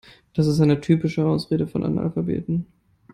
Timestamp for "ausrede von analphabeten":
1.27-2.65